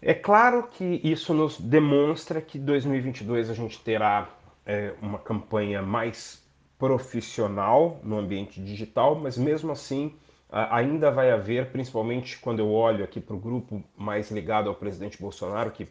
[0.00, 4.30] É claro que isso nos demonstra que 2022 a gente terá
[4.64, 6.40] é, uma campanha mais
[6.78, 10.14] profissional no ambiente digital, mas mesmo assim
[10.70, 15.20] ainda vai haver, principalmente quando eu olho aqui para o grupo mais ligado ao presidente
[15.20, 15.88] Bolsonaro, que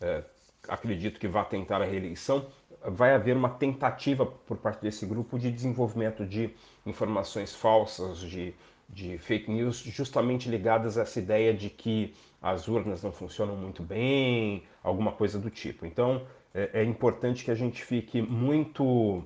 [0.00, 0.22] é,
[0.68, 2.46] acredito que vai tentar a reeleição,
[2.84, 6.50] vai haver uma tentativa por parte desse grupo de desenvolvimento de
[6.86, 8.54] informações falsas, de
[8.88, 13.82] de fake news justamente ligadas a essa ideia de que as urnas não funcionam muito
[13.82, 15.84] bem, alguma coisa do tipo.
[15.84, 19.22] Então é, é importante que a gente fique muito,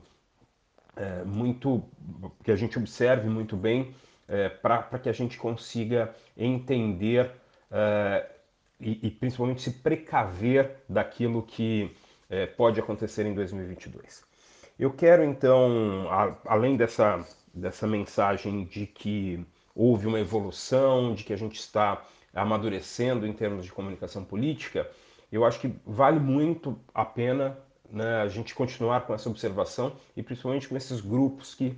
[0.97, 1.85] é, muito,
[2.43, 3.95] que a gente observe muito bem
[4.33, 7.31] é, para que a gente consiga entender
[7.71, 8.27] é,
[8.81, 11.95] e, e, principalmente se precaver daquilo que
[12.31, 14.25] é, pode acontecer em 2022.
[14.79, 21.35] Eu quero então, a, além dessa, dessa mensagem de que houve uma evolução, de que
[21.35, 22.03] a gente está
[22.35, 24.91] amadurecendo em termos de comunicação política,
[25.31, 27.59] eu acho que vale muito a pena
[27.91, 31.77] né, a gente continuar com essa observação e principalmente com esses grupos que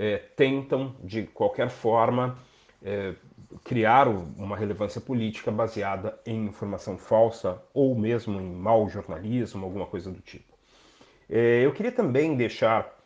[0.00, 2.38] é, tentam, de qualquer forma,
[2.82, 3.14] é,
[3.62, 10.10] criar uma relevância política baseada em informação falsa ou mesmo em mau jornalismo, alguma coisa
[10.10, 10.54] do tipo.
[11.28, 12.98] É, eu queria também deixar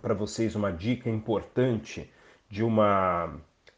[0.00, 2.08] para vocês uma dica importante
[2.48, 3.34] de uma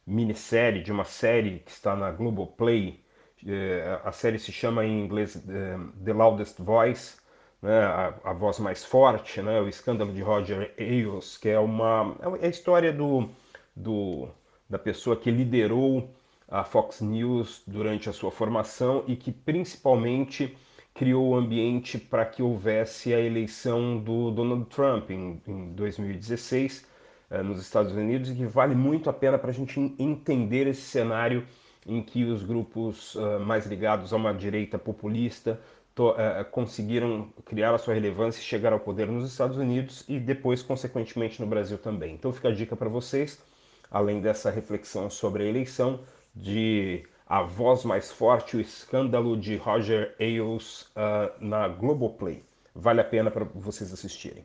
[0.06, 3.02] minissérie, de uma série que está na Globoplay.
[3.46, 7.16] É, a série se chama em inglês é, The Loudest Voice,
[7.62, 12.16] né, a, a, voz mais forte, né, o escândalo de Roger Ailes, que é uma
[12.40, 13.28] é a história do,
[13.74, 14.28] do,
[14.68, 16.10] da pessoa que liderou
[16.48, 20.56] a Fox News durante a sua formação e que principalmente
[20.94, 26.86] criou o ambiente para que houvesse a eleição do Donald Trump em, em 2016
[27.28, 30.82] eh, nos Estados Unidos e que vale muito a pena para a gente entender esse
[30.82, 31.46] cenário
[31.86, 35.60] em que os grupos uh, mais ligados a uma direita populista
[35.96, 40.20] to, uh, conseguiram criar a sua relevância e chegar ao poder nos Estados Unidos e
[40.20, 42.14] depois, consequentemente, no Brasil também.
[42.14, 43.42] Então fica a dica para vocês,
[43.90, 46.00] além dessa reflexão sobre a eleição,
[46.34, 52.44] de A Voz Mais Forte, o escândalo de Roger Ailes uh, na Globoplay.
[52.74, 54.44] Vale a pena para vocês assistirem.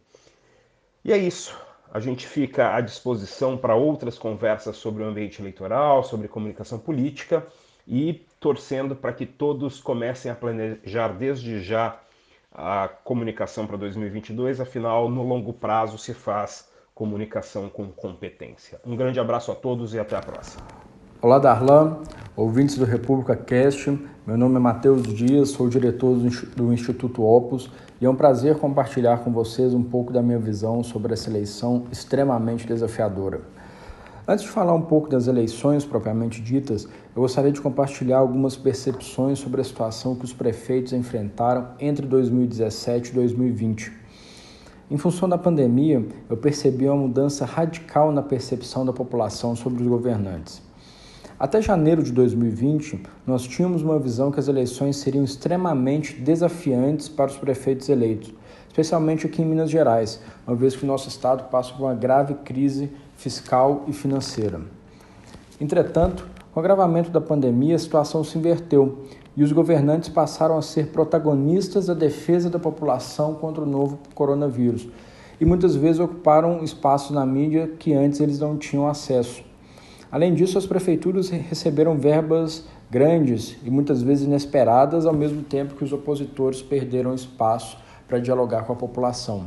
[1.04, 1.54] E é isso.
[1.93, 7.45] A gente fica à disposição para outras conversas sobre o ambiente eleitoral, sobre comunicação política
[7.86, 12.00] e torcendo para que todos comecem a planejar desde já
[12.52, 18.82] a comunicação para 2022, afinal, no longo prazo se faz comunicação com competência.
[18.84, 20.64] Um grande abraço a todos e até a próxima.
[21.22, 22.00] Olá, Darlan,
[22.36, 23.92] ouvintes do República Cast.
[24.26, 26.18] Meu nome é Matheus Dias, sou diretor
[26.56, 27.70] do Instituto Opus
[28.02, 31.86] e é um prazer compartilhar com vocês um pouco da minha visão sobre essa eleição
[31.92, 33.42] extremamente desafiadora.
[34.32, 39.40] Antes de falar um pouco das eleições propriamente ditas, eu gostaria de compartilhar algumas percepções
[39.40, 43.92] sobre a situação que os prefeitos enfrentaram entre 2017 e 2020.
[44.90, 49.90] Em função da pandemia, eu percebi uma mudança radical na percepção da população sobre os
[49.90, 50.62] governantes.
[51.38, 57.32] Até janeiro de 2020, nós tínhamos uma visão que as eleições seriam extremamente desafiantes para
[57.32, 58.34] os prefeitos eleitos,
[58.72, 62.36] especialmente aqui em Minas Gerais, uma vez que o nosso estado passa por uma grave
[62.36, 64.62] crise fiscal e financeira.
[65.60, 69.00] Entretanto, com o agravamento da pandemia, a situação se inverteu
[69.36, 74.88] e os governantes passaram a ser protagonistas da defesa da população contra o novo coronavírus
[75.40, 79.44] e muitas vezes ocuparam espaços na mídia que antes eles não tinham acesso.
[80.10, 85.84] Além disso, as prefeituras receberam verbas grandes e muitas vezes inesperadas, ao mesmo tempo que
[85.84, 87.81] os opositores perderam espaço
[88.12, 89.45] para dialogar com a população.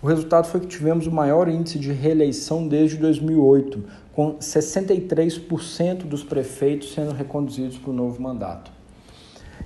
[0.00, 6.24] O resultado foi que tivemos o maior índice de reeleição desde 2008, com 63% dos
[6.24, 8.72] prefeitos sendo reconduzidos para o novo mandato.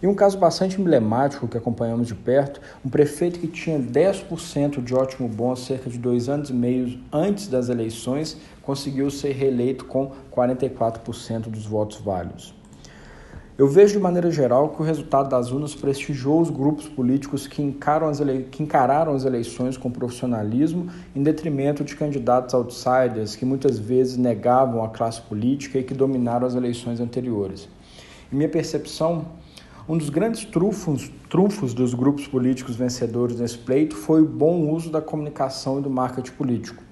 [0.03, 4.95] E um caso bastante emblemático que acompanhamos de perto, um prefeito que tinha 10% de
[4.95, 10.13] ótimo bom cerca de dois anos e meio antes das eleições, conseguiu ser reeleito com
[10.35, 12.58] 44% dos votos válidos.
[13.59, 17.73] Eu vejo de maneira geral que o resultado das urnas prestigiou os grupos políticos que,
[18.53, 24.85] que encararam as eleições com profissionalismo em detrimento de candidatos outsiders que muitas vezes negavam
[24.85, 27.69] a classe política e que dominaram as eleições anteriores.
[28.33, 29.27] Em minha percepção,
[29.89, 35.03] um dos grandes trunfos dos grupos políticos vencedores nesse pleito foi o bom uso da
[35.03, 36.88] comunicação e do marketing político.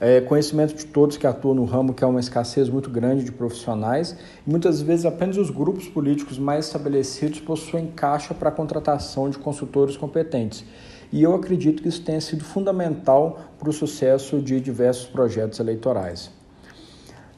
[0.00, 3.32] É, conhecimento de todos que atuam no ramo, que é uma escassez muito grande de
[3.32, 9.28] profissionais, e muitas vezes apenas os grupos políticos mais estabelecidos possuem caixa para a contratação
[9.28, 10.64] de consultores competentes.
[11.12, 16.30] E eu acredito que isso tenha sido fundamental para o sucesso de diversos projetos eleitorais.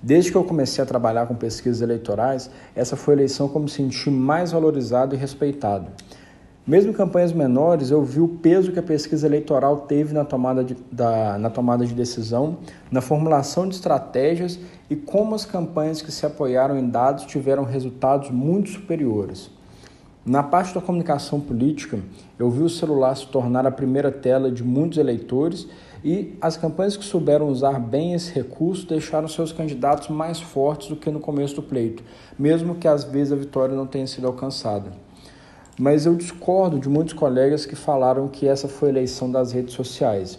[0.03, 3.63] Desde que eu comecei a trabalhar com pesquisas eleitorais, essa foi a eleição que eu
[3.63, 5.91] me senti mais valorizado e respeitado.
[6.71, 10.63] Mesmo em campanhas menores, eu vi o peso que a pesquisa eleitoral teve na tomada
[10.63, 12.59] de, da, na tomada de decisão,
[12.93, 14.57] na formulação de estratégias
[14.89, 19.51] e como as campanhas que se apoiaram em dados tiveram resultados muito superiores.
[20.25, 21.99] Na parte da comunicação política,
[22.39, 25.67] eu vi o celular se tornar a primeira tela de muitos eleitores
[26.05, 30.95] e as campanhas que souberam usar bem esse recurso deixaram seus candidatos mais fortes do
[30.95, 32.05] que no começo do pleito,
[32.39, 35.10] mesmo que às vezes a vitória não tenha sido alcançada.
[35.79, 39.75] Mas eu discordo de muitos colegas que falaram que essa foi a eleição das redes
[39.75, 40.39] sociais.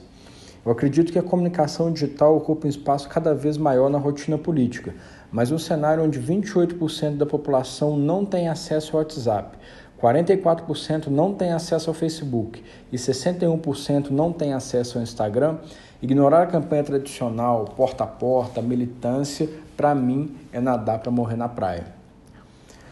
[0.63, 4.93] Eu acredito que a comunicação digital ocupa um espaço cada vez maior na rotina política,
[5.31, 9.57] mas um cenário onde 28% da população não tem acesso ao WhatsApp,
[9.99, 15.57] 44% não tem acesso ao Facebook e 61% não tem acesso ao Instagram,
[16.01, 21.47] ignorar a campanha tradicional, porta a porta, militância, para mim é nadar para morrer na
[21.47, 21.85] praia.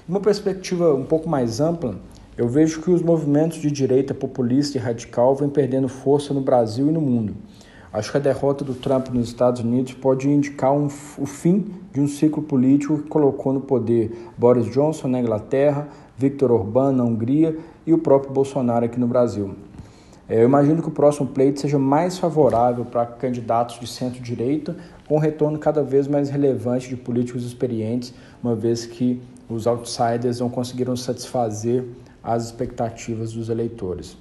[0.08, 1.96] Uma perspectiva um pouco mais ampla,
[2.40, 6.88] eu vejo que os movimentos de direita populista e radical vêm perdendo força no Brasil
[6.88, 7.36] e no mundo.
[7.92, 10.88] Acho que a derrota do Trump nos Estados Unidos pode indicar um,
[11.18, 16.50] o fim de um ciclo político que colocou no poder Boris Johnson na Inglaterra, Viktor
[16.50, 19.56] Orbán na Hungria e o próprio Bolsonaro aqui no Brasil.
[20.30, 24.78] É, eu imagino que o próximo pleito seja mais favorável para candidatos de centro-direita,
[25.10, 30.40] com um retorno cada vez mais relevante de políticos experientes, uma vez que os outsiders
[30.40, 31.84] não conseguiram satisfazer
[32.30, 34.15] as expectativas dos eleitores.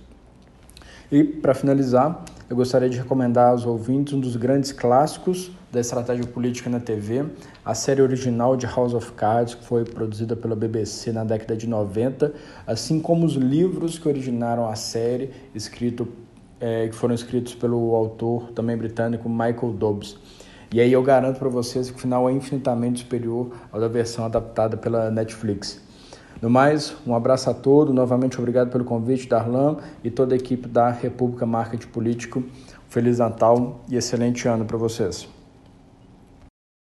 [1.13, 6.27] E, para finalizar, eu gostaria de recomendar aos ouvintes um dos grandes clássicos da estratégia
[6.27, 7.27] política na TV,
[7.63, 11.67] a série original de House of Cards, que foi produzida pela BBC na década de
[11.67, 12.33] 90,
[12.67, 16.09] assim como os livros que originaram a série, escrito,
[16.59, 20.17] é, que foram escritos pelo autor também britânico Michael Dobbs.
[20.73, 24.25] E aí eu garanto para vocês que o final é infinitamente superior ao da versão
[24.25, 25.87] adaptada pela Netflix.
[26.41, 30.69] No mais, um abraço a todos, novamente obrigado pelo convite, Darlan e toda a equipe
[30.69, 32.45] da República Marketing Político.
[32.89, 35.38] Feliz Natal e excelente ano para vocês.